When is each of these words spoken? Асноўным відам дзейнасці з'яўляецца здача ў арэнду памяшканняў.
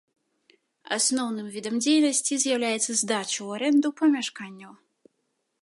Асноўным 0.97 1.51
відам 1.57 1.75
дзейнасці 1.87 2.33
з'яўляецца 2.45 2.91
здача 3.03 3.37
ў 3.45 3.47
арэнду 3.59 3.87
памяшканняў. 4.03 4.73